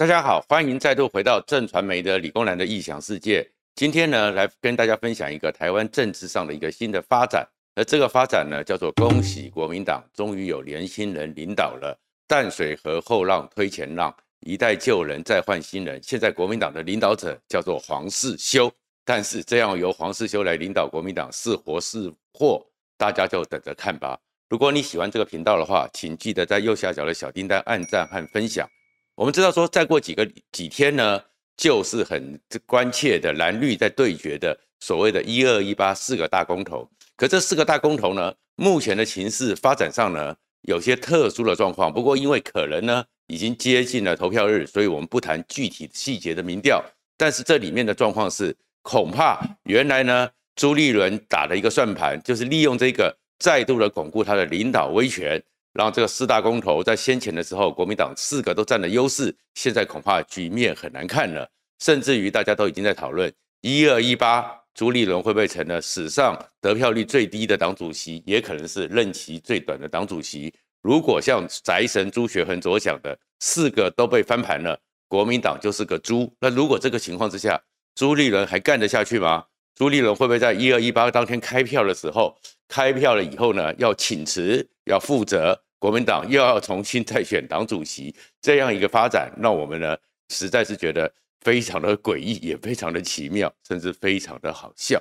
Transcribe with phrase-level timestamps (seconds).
[0.00, 3.46] 大家好，欢迎再度回到正传媒的理工男的异想世界。
[3.74, 7.46] 今天呢，来跟大家分享一个台湾政治上的一个新的发展。
[7.74, 11.94] 而这个发展呢，叫做恭喜国民党终于有年轻人领导了。
[12.26, 14.10] 淡水河后浪推前浪，
[14.40, 16.00] 一代旧人再换新人。
[16.02, 18.72] 现在国民党的领导者叫做黄世修，
[19.04, 24.18] 但是这样由黄世修来领导国民党是活是祸，大家就等着看吧。
[24.48, 28.66] 如果你喜欢这个频道的话，请记得在右下角的小叮当按赞和分享。
[29.14, 31.22] 我们知道说，再过几个几天呢，
[31.56, 36.88] 就是很关切的蓝绿在对决的所谓的“一二一八”四个大公投。
[37.16, 41.92] 可这四个大公投呢，目前的情势发展上呢，有些特殊的状况。
[41.92, 46.82] 不过因为可能呢，已经接近了投票日，所以我们不谈具体细节的民调。
[47.18, 55.42] 但是这里面的状况是，恐怕原来呢，朱立伦打了一个算盘，就是利用这个再度的巩固他的领导威权。
[55.72, 61.48] 然后这个四大公投在先前的时候，国民党四个都占了优势，现在恐怕局面很难看了。
[61.78, 70.52] 甚至于大家都已经在讨论，一二一八，朱立伦会不会成了史上得票率最低的党主席，也可能是任期最短的党主席。
[70.82, 76.30] 如果像宅神朱学恒所讲的，四个都被翻盘了，国民党就是个猪。
[76.40, 77.60] 那如果这个情况之下，
[77.94, 79.44] 朱立伦还干得下去吗？
[79.74, 82.36] 朱立伦会不会在一二一八当天开票的时候，
[82.68, 89.96] 开票了以后呢，要请辞，要负责，国民党又要重新再选党主席，这样一个发展，让我们呢
[90.28, 91.10] 实在是觉得
[91.40, 95.00] 非常的诡异，也非常的奇妙，甚至非常的好笑。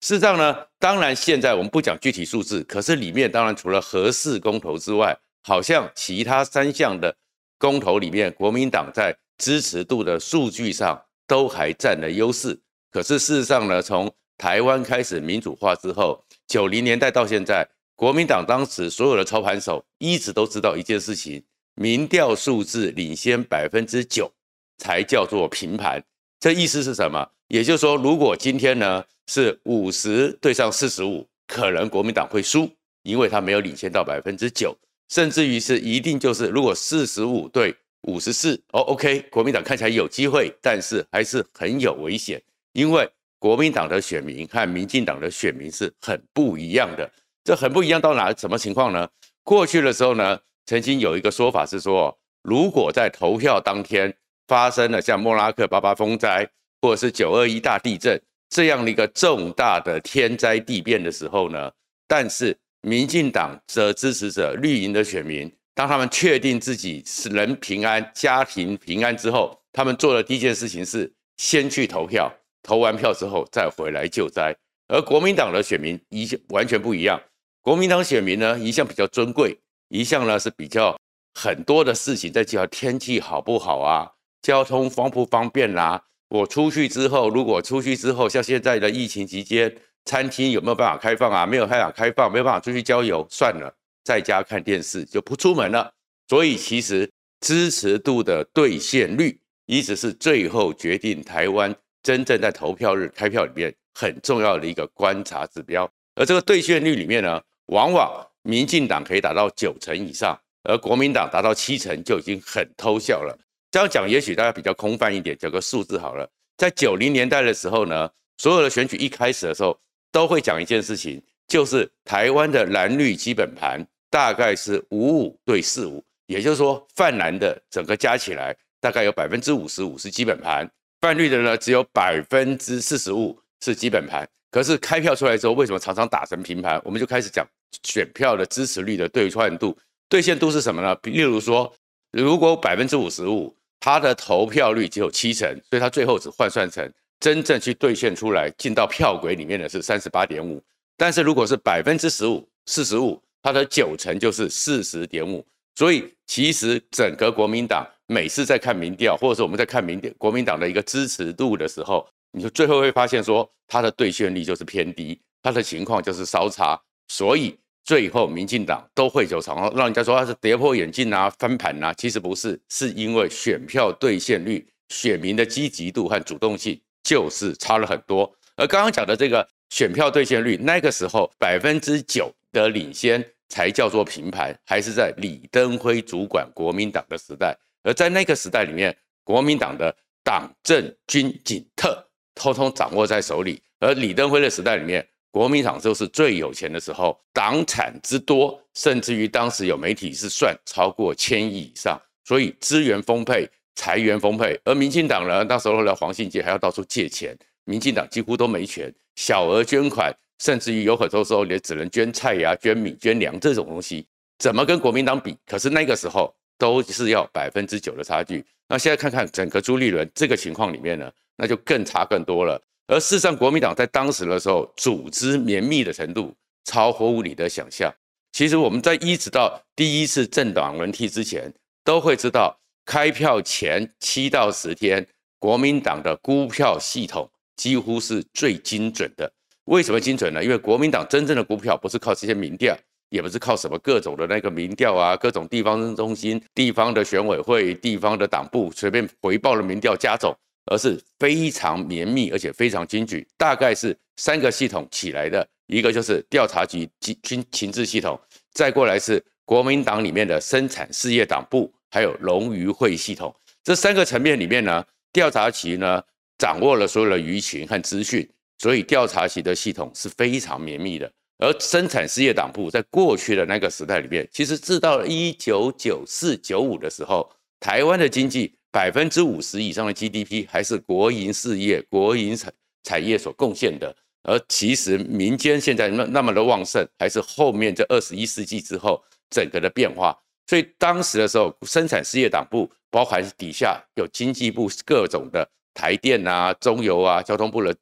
[0.00, 7.14] 事实上呢，当然现在我们不讲具体数字，可是里面当然除了核四公投之外，好像其他三项的
[7.58, 12.60] 公投里面，国民党在支持度的数据上都还占了优势。
[12.90, 21.42] 可是事实上呢，从台湾开始民主化之后，九零年代到现在，国民党当时所有的操盘手一直都知道一件事情：
[21.76, 24.30] 民调数字领先百分之九
[24.78, 26.02] 才叫做平盘。
[26.40, 27.26] 这意思是什么？
[27.48, 32.68] 也就是说，如果今天呢是五十对上四十五，可能国民党会输，
[33.02, 34.76] 因为他没有领先到百分之九，
[35.08, 42.42] 甚至于是一定就是如果四十五对五十四，哦，OK，国民党看起来有机会，但是还是很有危险。
[42.72, 47.08] 因为国民党的选民和民进党的选民是很不一样的，
[47.44, 49.06] 这很不一样到哪什么情况呢？
[49.42, 54.12] 过去的时候呢，曾经有一个说法是说，如果在投票当天
[54.48, 56.48] 发生了像莫拉克八八风灾
[56.80, 61.70] 或者是九二一大地震这样的一个重大的天灾地变的时候呢，
[62.08, 72.32] 但是民进党的支持者、绿营的选民，当他们确定自己是人平安、家庭平安之后，他们做的第一件事情是先去投票。
[72.62, 74.56] 投完票之后再回来救灾，
[74.88, 77.20] 而国民党的选民一完全不一样。
[77.64, 79.58] 国民党选民呢，一向比较尊贵，
[79.88, 80.94] 一向呢是比较
[81.32, 84.06] 很多的事情在计较天气好不好啊，
[84.42, 86.02] 交通方不方便啦、啊。
[86.28, 91.46] 我出去之后，如果出去之后，像现在的疫情期间，餐厅有没有办法开放啊？
[91.46, 95.90] 没有办法开放，没有办法出去郊游，算了，在家看电视就不出门了。
[96.28, 97.10] 所以其实
[97.40, 101.74] 支持度的兑现率一直是最后决定台湾。
[102.02, 113.38] 真正在投票日开票里面很重要的一个观察指标，而这个兑现率里面呢，往往民进党可以达到九成以上，而国民党达到七成就已经很偷笑了。
[113.70, 116.28] 这样讲也许大家比较空泛一点，讲个数字好了。
[116.56, 118.08] 在九零年代的时候呢，
[118.38, 119.76] 所有的选举一开始的时候
[120.12, 130.70] 都会讲一件事情，就是台湾的蓝绿基本盘大概是五五对四五，也就是说泛蓝的整个加起来大概有百分之五十五是基本盘。
[131.00, 136.80] 泛绿的呢，只有百分之四十五是基本盘，可是开票出来之后，为什么常常打成平盘？
[136.84, 137.44] 我们就开始讲
[137.82, 139.76] 选票的支持率的兑换度、
[140.08, 140.96] 兑现度是什么呢？
[141.02, 141.74] 例如说，
[142.12, 146.88] 如果百分之五十五，它的投票率只有七成，所以它最后只换算成
[147.18, 150.62] 真正去兑现出来进到票匭里面的是三十八点五。
[150.96, 155.44] 但是如果是百分之十五、四十五，它的九成就是四十点五。
[155.74, 157.84] 所以其实整个国民党。
[158.06, 178.30] 每次在看民调，或者是我们在看民调，国民党的一个支持度的时候，你就最后会发现说，它的兑现率就是偏低，它的情况就是稍差，所以最后民进党都会有常让人家说它是跌破眼镜啊、翻盘啊，其实不是，是因为选票兑现率、选民的积极度和主动性就是差了很多。
[178.56, 187.56] 而刚刚讲的这个选票兑现率，那个时候百分之九的领先才叫做平盘，还是在李登辉主管国民党的时代。
[187.82, 192.03] 而在那个时代里面，国民党的党政军警特
[192.34, 214.06] 通通掌握在手里；而李登辉的时代里面，国民党就是最有钱的时候，党产之多，甚至于当时有媒体是算超过千亿以上，所以资源丰沛，财源丰沛，而民进党呢，那时候的黄信介还要到处借钱，民进党几乎都没钱，小额捐款，甚至于有很多时候也只能捐菜呀、捐米、捐粮这种东西，
[214.38, 215.36] 怎么跟国民党比？
[215.46, 218.44] 可是那个时候都是要百分之九的差距。
[218.68, 222.60] 那现在看看整个朱立伦这个情况里面呢，那就更差更多了。
[222.86, 226.34] 而事实上，国民党在当时的时候，组织绵密的程度
[226.64, 227.92] 超乎你的想象。
[228.32, 231.52] 其实我们在一直到第一次政党轮替之前，
[231.84, 235.06] 都会知道，开票前七到十天，
[235.38, 239.32] 国民党的估票系统几乎是最精准的。
[239.66, 240.44] 为什么精准呢？
[240.44, 242.76] 因为国民党真正的估票不是靠这些民调，
[243.08, 250.36] 也不是靠什么各种的那个民调啊，各种地方中心、地方的选委会、地方的党部随便回报的民调加总，
[250.66, 253.24] 而是非常绵密而且非常精准。
[253.36, 258.18] 大概是三个系统起来的，一个就是调查局军军情治系统，
[258.52, 263.34] 再过来是国民党里面的生产事业党部，还有龙鱼会系统。
[263.62, 266.02] 这三个层面里面呢，调查局呢
[266.38, 268.28] 掌握了所有的舆情和资讯。
[268.58, 277.28] 所以调查局的系统是非常绵密的，而生产事业党部在过去的那个时代里面，其实至到了一九九四九五的时候，
[277.58, 283.94] 台湾的经济百分之五十以上的 GDP 还是国营事业、国营产产业所贡献的，
[284.24, 289.00] 而其实民间现在那那么的旺盛，还是后面这二十一世纪之后
[289.30, 290.18] 整个的变化。
[290.48, 297.72] 所以当时的时候，生产事业党部包含底下有经济部各种的台电啊、中油啊、交通部的。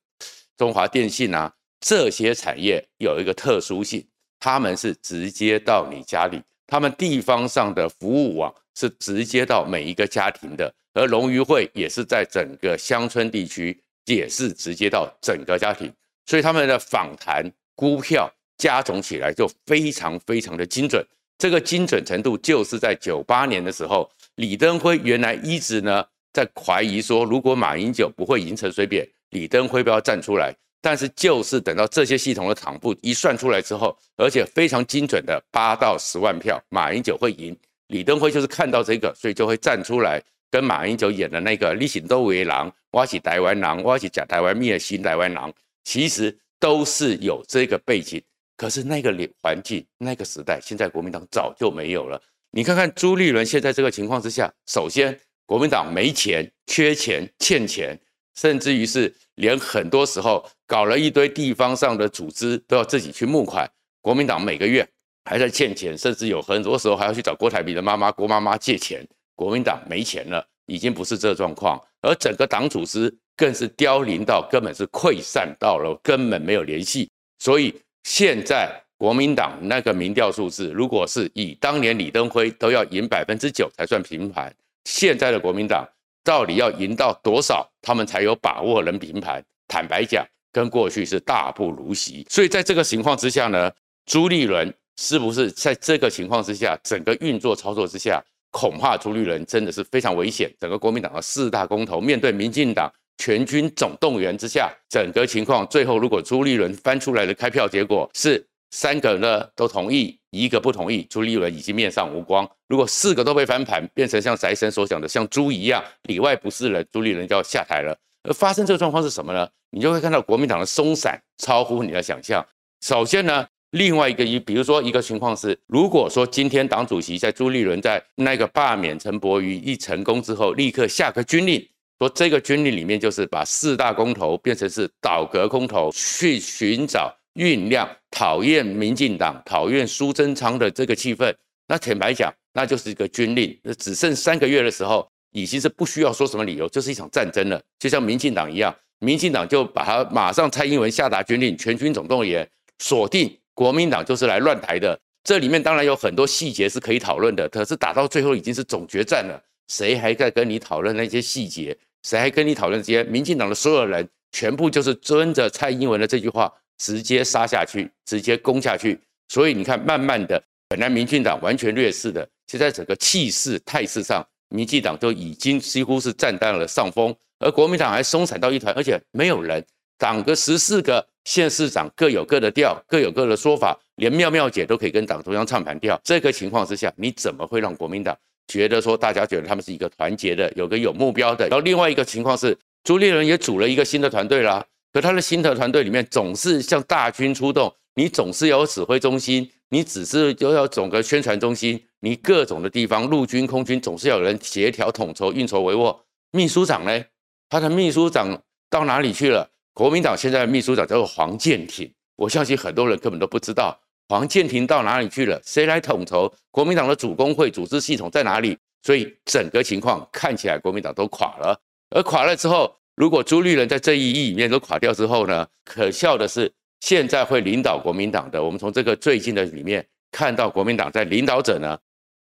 [0.59, 1.51] 中华电信啊，
[1.81, 4.07] 这些产业有一个特殊性，
[4.39, 15.93] 他们是直接到你家里，他们地方上的服务网是直接到每一个家庭的，而龙鱼会也是在整个乡村地区，也是直接到整个家庭，
[16.27, 17.45] 所以他们的访谈
[17.75, 21.05] 估票加总起来就非常非常的精准，
[21.39, 29.09] 这个精准程度就是在九八年的时候，李登辉原来一直呢在怀疑说，如果马英九不会赢陈水扁。
[29.31, 37.57] 李登辉不要站出来，但是就是等到这些系统的党部一算出来之后，而且非常精准的八到十万票，马英九会赢。
[37.87, 40.23] 李登辉就是看到这个，所以就会站出来
[40.53, 45.51] 跟马英九演的那个“你是都为狼，我是台湾狼，我是假台湾灭新台湾狼”，
[45.83, 48.23] 其实都是有这个背景。
[48.55, 49.11] 可是那个
[49.43, 52.21] 环境、那个时代，现在国民党早就没有了。
[52.51, 57.99] 你看看朱立伦现在这个情况之下，首先国民党没钱、缺钱、欠钱。
[58.35, 63.71] 甚至于是连很多时候搞了一堆地方上的组织都要自己去募款，
[64.01, 64.87] 国民党每个月
[65.25, 69.07] 还在欠钱，甚至有很多时候还要去找郭台铭的妈妈郭妈妈借钱。
[69.43, 77.11] 国民党没钱了，已经不是这状况，而整个党组织更是凋零到根本是溃散到了根本没有联系。
[77.39, 77.75] 所以
[78.05, 84.55] 现在国民党那个民调数字，如果是以当年李登辉都要赢百分之九才算平盘，
[84.85, 85.89] 现在的国民党。
[86.25, 89.45] 到底要赢到多少，他们才有把握能平盘？
[89.67, 92.25] 坦白讲，跟过去是大不如昔。
[92.31, 93.69] 所以在这个情况之下呢，
[94.07, 98.23] 朱立伦是不是在这个情况之下，整个运作操作之下，
[98.53, 100.49] 恐怕朱立伦真的是非常危险。
[100.61, 102.89] 整个国民党的四大公投，面对民进党
[103.19, 108.47] 全军总动员之下，整个情况最后如果朱立伦翻出来的开票结果是。
[108.75, 112.51] 三个呢都同意，一个不同意，朱立伦已经面上无光。
[112.69, 117.95] 如果四个都被翻盘，变成像宅神所讲的像猪一样里外不是人，朱立伦就要下台了。
[118.23, 119.47] 而发生这个状况是什么呢？
[119.73, 122.43] 你就会看到国民党的松散超乎你的想象。
[122.81, 131.63] 首先呢，另外一个一，比如说一个情况是，如果说今天党主席在朱立伦在那个罢免陈柏宇一成功之后，立刻下个军令，
[131.99, 137.15] 说这个军令里面就是把四大公投变成是倒戈公投，去寻找。
[137.35, 141.35] 酝酿讨厌民进党、讨厌苏贞昌的这个气氛，
[141.67, 143.59] 那坦白讲，那就是一个军令。
[143.63, 147.59] 那只剩三个月的时候，已经是不需要说什么理由，就是一场战争了。
[147.79, 152.47] 就像民进党一样，民进党就把他马上蔡英文下达军令，全军总动员，
[152.81, 154.99] 锁定国民党就是来乱台的。
[155.25, 161.77] 这里面当然有很多细节是可以讨论的，可是打到最后已经是总决战了，谁还在跟你讨论那些细节？
[162.03, 163.05] 谁还跟你讨论这些？
[163.05, 166.53] 民进党的所有人全部就是遵着蔡英文的这句话。
[166.79, 179.65] 直接杀下去，直接攻下去，所以你看，慢慢的，本来民进党完全劣势的，现在整个气势态势上，民进党都已经几乎是占到了上风，而国民党还松散到一团，而且没有人，
[179.97, 188.17] 党个十四个县市长各有各的调，各有各的说法，连妙妙姐都可以跟党中央唱反调，这个情况之下，你怎么会让国民党
[188.49, 191.49] 觉得说大家觉得他们是一个团结的，有个有目标的？
[191.49, 194.65] 然后另外一个情况是，朱立伦也组了一个新的团队啦。
[194.93, 205.97] 可他的新的团队里面总是像大军出动，你总是要有指挥中心，你只是就要整个宣传中心，你各种的地方，陆军、空军总是要有人协调、统筹、运筹帷幄。
[206.33, 207.05] 秘书长呢？
[207.49, 209.49] 他的秘书长到哪里去了？
[209.75, 218.57] 国民党现在的秘书长叫做黄建庭，我相信很多人根本都不知道黄建庭到哪里去了，谁来统筹国民党的主工会组织系统在哪里？
[218.83, 221.59] 所以整个情况看起来国民党都垮了。
[221.89, 225.47] 而垮了之后，如果朱立伦在这一役里面都垮掉之后呢？
[225.65, 231.79] 可笑的是，现在会领导国民党的，我们从这个最近的里面看到国民党在领导者呢，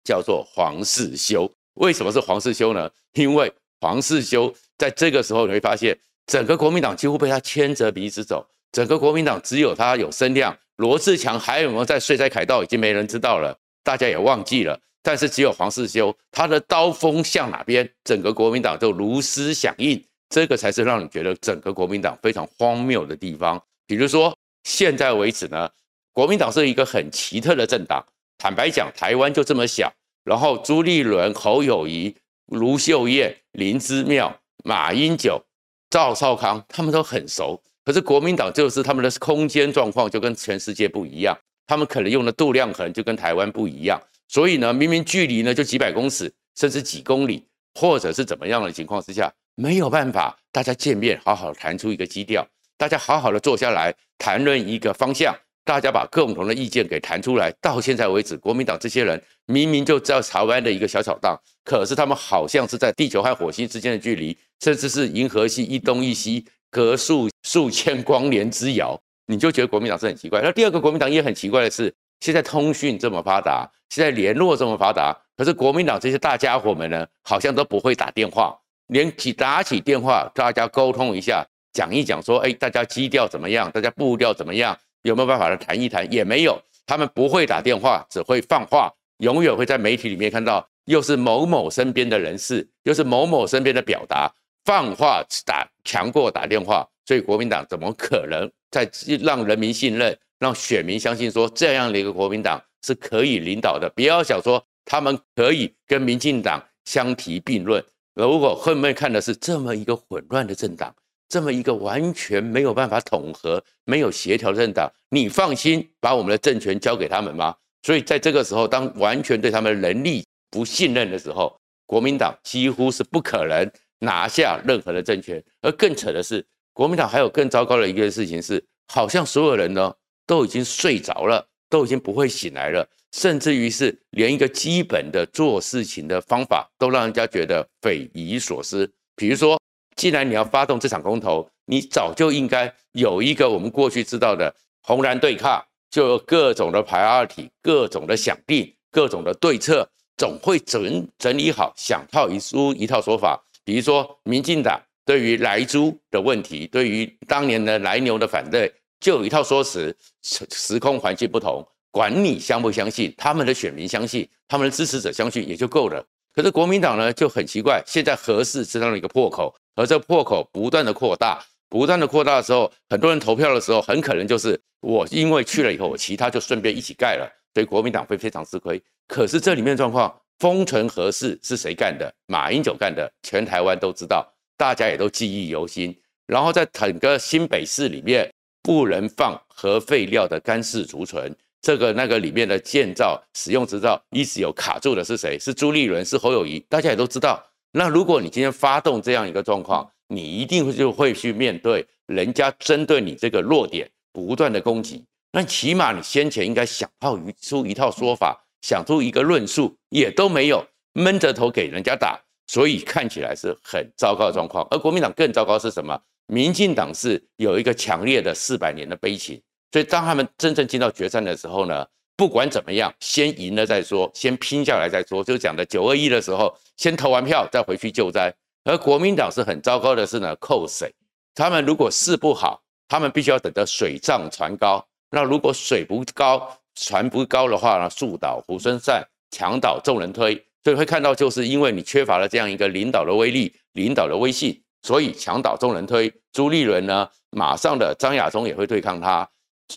[0.02, 1.48] 叫做黄世修。
[1.74, 2.90] 为什么是黄世修呢？
[3.12, 5.96] 因为黄世修在这个时候你会发现。
[6.28, 14.78] 整个国民党几乎被他牵着鼻子走，整个国民党只有他有声量，罗志强还有没有在睡在凯道已经没人知道了，大家也忘记了。
[15.02, 23.58] 但是只有黄世修，他的刀锋向哪边，整个国民党就如斯响应，这个才是让你觉得整个国民党非常荒谬的地方。
[23.86, 25.70] 比如说现在为止呢，
[26.12, 28.04] 国民党是一个很奇特的政党。
[28.36, 29.90] 坦白讲，台湾就这么小，
[30.24, 32.14] 然后朱立伦、侯友谊、
[32.48, 35.42] 卢秀燕、林之妙、马英九。
[35.90, 47.42] 赵少康他们都很熟，可是国民党就是他们的空间状况就跟全世界不一样，他们可能用的度量衡就跟台湾不一样，所以呢，明明距离呢就几百公尺，甚至几公里，
[47.74, 57.50] 或者是怎么样的情况之下，没有办法大家见面好好谈出一个基调，大家好好的坐下来谈论一个方向，大家把共同的意见给谈出来。
[57.62, 64.36] 到现在为止，国民党这些人明明就知道台湾的一个小小党，可是他们好像是在地球和火星之间的距离。
[64.60, 70.40] 甚至是银河系一东一西，隔数数千光年之遥，你就觉得国民党是很奇怪。
[70.42, 83.70] 那第二个国民党也很奇怪的是，现在通讯这么发达，现在联络这么发达，可是国民党这些大家伙们呢，好像都不会打电话，连起打起电话，大家沟通一下，讲一讲，说，哎，大家基调怎么样？
[83.70, 84.76] 大家步调怎么样？
[85.02, 86.10] 有没有办法来谈一谈？
[86.12, 94.32] 也没有，他们不会打电话，只会放话，永远会在媒体里面看到，又是某某身边的人士，又是某某身边的表达。
[94.68, 98.86] 放话打强过打电话，所以国民党怎么可能在
[99.22, 103.90] 让人民信任、让选民相信说这样的一个国民党是可以领导的？
[103.96, 107.82] 不要想说他们可以跟民进党相提并论。
[108.12, 110.94] 如果后面看的是这么一个混乱的政党，
[111.30, 117.56] 这么一个完全没有办法统合、没有协调的政党，你放心把我们的政权交给他们吗？
[117.84, 123.66] 所以在这个时候，当完全对他们能力不信任的时候，国民党几乎是不可能。
[124.00, 129.92] 拿下任何的政权，而更扯的是，国民党还有更糟糕的一个事情是，好像所有人呢
[130.26, 138.90] 都已经睡着了，都已经不会醒来了，甚至于是连一个基本的做事情的方法都让人家觉得匪夷所思。
[139.16, 139.60] 比如说，
[139.96, 153.42] 既然你要发动这场公投，你早就应该有一个我们过去知道的红蓝对抗，就有各种的排二体各种的想定，各种的对策，总会整整理好，想套一出一套说法。
[153.68, 159.94] 比如说，民进党对于莱猪的问题，对于当年的莱牛的反对，就有一套说辞。
[160.22, 166.02] 时空环境不同，管你相不相信，他们的选民相信，他们的支持者相信也就够了。
[166.34, 178.82] 可是国民党呢就很奇怪，现在核四知道了一个破口，而这破口不断的扩大，不断的扩大的时候，很多人投票的时候，很可能就是我因为去了以后，其他就顺便一起盖了，所以国民党会非常吃亏。
[179.06, 180.18] 可是这里面的状况。
[180.38, 182.12] 封存核四是谁干的？
[182.26, 184.26] 马英九干的，全台湾都知道，
[184.56, 185.96] 大家也都记忆犹新。
[186.26, 188.30] 然后在整个新北市里面，
[188.62, 195.38] 不能放核废料的干式储存，这个那个里面的建造使用执照一直有卡住的是谁？
[195.38, 197.42] 是朱立伦，是侯友谊，大家也都知道。
[197.72, 205.04] 那如果你今天发动这样一个状况，你一定会就会去面对人家针对你这个弱点不断的攻击。
[205.32, 208.44] 那起码你先前应该想套出一套说法。
[208.62, 214.66] 想出一个论述也都没有，闷着头给人家打，所以看起来是很糟糕的状况。
[214.70, 215.98] 而国民党更糟糕是什么？
[216.26, 219.40] 民进党是有一个强烈的四百年的悲情，
[219.72, 221.86] 所以当他们真正进到决战的时候呢，
[222.16, 225.24] 不管怎么样，先赢了再说，先拼下来再说。
[225.24, 228.34] 就讲的九二一的时候，先投完票再回去救灾。
[228.64, 230.92] 而国民党是很糟糕的是呢，扣水。
[231.34, 234.84] 他们如果事不好，他们必须要等到水涨船高。
[235.10, 246.12] 那如果水不高，船不高的话呢，树倒猢狲散，墙倒众人推，所以会看到，就是因为你缺乏了这样一个领导的威力、领导的威信，所以墙倒众人推。
[246.32, 249.28] 朱立伦呢，马上的张亚中也会对抗他，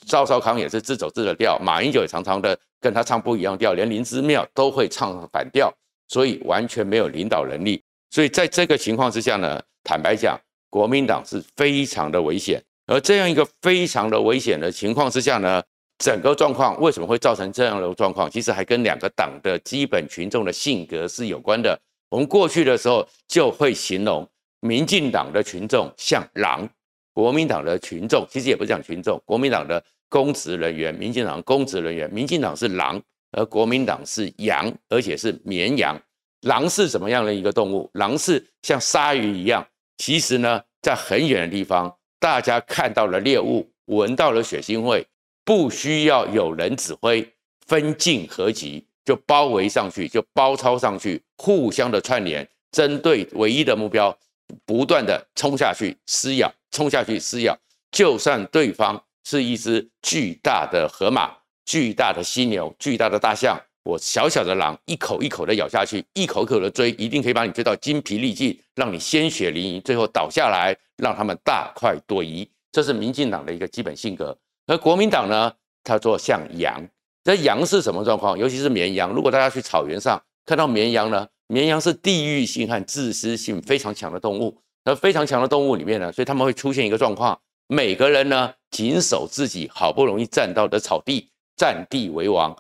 [0.05, 5.73] 赵少康也是自走自的调，马英九也常常的跟他唱不一样调，连林之妙都会唱反调，
[6.07, 7.81] 所以完全没有领导能力。
[8.11, 10.39] 所以在这个情况之下呢，坦白讲，
[10.69, 12.61] 国民党是非常的危险。
[12.87, 15.63] 而这样一个非常的危险的情况之下呢，
[16.01, 18.27] 整个状况为什么会造成这样的状况？
[18.27, 21.79] 其实还跟两个党的基本群众的性格是有关的。
[22.09, 24.27] 我们过去的时候就会形容
[24.61, 26.67] 民进党的群众像狼，
[27.13, 32.99] 国民党的群众其实也不是讲群众，国民党的公职人员，民进党公职人员，民进党是狼，
[33.33, 35.95] 而国民党是羊，而且是绵羊。
[36.41, 37.87] 狼是什么样的一个动物？
[37.93, 39.63] 狼是像鲨鱼一样，
[39.97, 45.05] 其实呢，在很远的地方，大家看到了猎物，闻到了血腥味。
[45.51, 47.29] 不需要有人指挥，
[47.67, 54.17] 分进合击就包围上去，就包抄上去，互相的串联，针对唯一的目标，
[54.65, 57.53] 不断的冲下去撕咬，冲下去撕咬。
[57.91, 61.29] 就算对方是一只巨大的河马、
[61.65, 72.49] 巨大的犀牛、巨大的大象，我小小的狼一口一口的咬下去，一口一口的追，一定可以把你追到精疲力尽，让你鲜血淋漓，最后倒下来，让他们大快朵颐。
[72.71, 74.37] 这是民进党的一个基本性格。
[74.67, 75.53] 而国民党呢，
[75.83, 76.81] 它做像羊，
[77.23, 78.37] 这羊是什么状况？
[78.37, 79.11] 尤其是绵羊。
[79.11, 84.57] 如果大家去草原上看到绵羊呢，绵羊是地域性和自私性非常强的动物。
[84.83, 92.57] 而非常强的动物里面呢，所以他们会出现一个状况：每个人呢，谨守自己好不容易占到的草地，占地为王，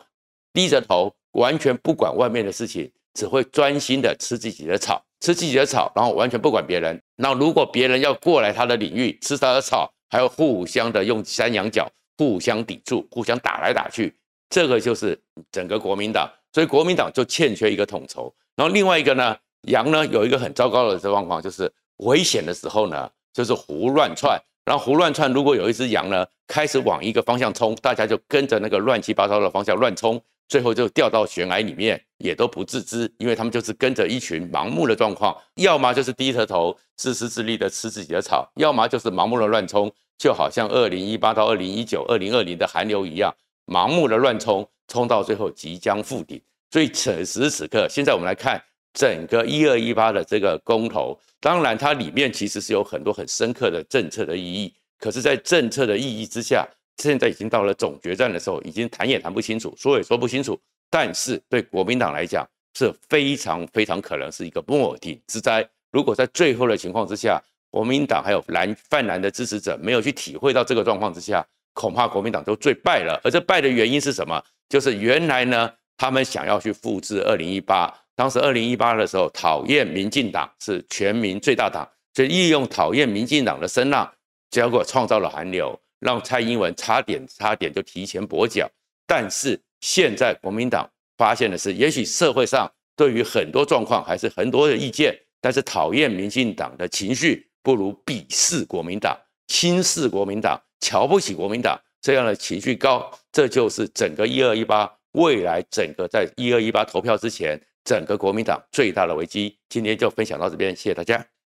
[0.53, 7.01] 低着头，完全不管外面的事情，只会专心的吃自己的草，吃自己的草，然后完全不管别人。
[7.15, 14.13] 那如果别人要过来他的领域吃他的草，还要互相的用山羊角互相抵触，互相打来打去，
[14.49, 15.19] 这个就是
[15.51, 18.31] 整个国民党，所以国民党就欠缺一个统筹。
[18.55, 24.39] 然后另外一个呢，羊呢有一个很糟糕的状况，就是危险的时候呢，就是胡乱窜。
[24.63, 30.21] 然后胡乱窜，如果有一只羊呢开始往一个方向冲，大家就跟着那个乱七八糟的方向乱冲，
[30.51, 39.89] 最后就掉到悬崖里面，也都不自知，因为他们就是跟着一群盲目的状况，要么就是低着头自私自利的吃自己的草，要么就是盲目的乱冲。
[40.17, 43.33] 就好像二零一八到二零一九、二零二零的寒流一样，
[43.65, 46.39] 盲目的乱冲，冲到最后即将覆顶。
[46.69, 48.61] 所以此时此刻，现在我们来看
[48.93, 54.73] 整个一二一八的这个公投，当然它里面其实是有很多很深刻的政策的意义。
[54.99, 56.67] 可是，在政策的意义之下，
[57.01, 60.59] 现在已经到了总决战的时候，已经谈也谈不清楚，说也说不清楚。
[60.89, 65.67] 但是对国民党来讲，是非常非常可能是一个末顶之灾。
[65.91, 73.19] 如果在最后的情况之下，国民党还有蓝泛蓝的支持者没有去体会到这个状况之下，恐怕国民党都最败了。
[73.23, 74.41] 而这败的原因是什么？
[74.69, 84.09] 就是原来呢，他们想要去复制二零一八，当时二零一八的时候，讨厌民进党是全民最大党，就利用讨厌民进党的声浪，
[84.49, 88.69] 结果创造了寒流，让蔡英文差点差点就提前跛脚。
[89.07, 90.85] 但是现在国民党
[91.17, 97.47] 发现的是，也许社会上对于很多状况还是很多的意见，但是讨厌民进党的情绪。
[97.63, 99.15] 不如鄙视国民党、
[99.47, 109.55] 轻视国民党、瞧不起国民党这样的情绪高，这就是整个一二一八未来整个在一二一八投票之前，整个国民党最大的危机。
[109.69, 111.30] 今天就分享到这边，谢谢大家。